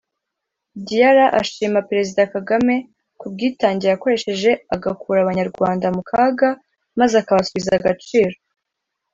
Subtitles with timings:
[0.87, 2.75] Diarra ashima Perezida Kagame
[3.19, 6.49] ku bwitange yakoresheje agakura Abanyarwanda mu kaga
[6.99, 8.35] maze akabasubiza agaciro